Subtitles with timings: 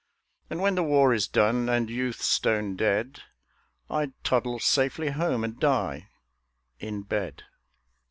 [0.49, 3.19] And when the war is done and youth stone dead,
[3.87, 6.07] I'd toddle safely home and die
[6.79, 7.43] in bed.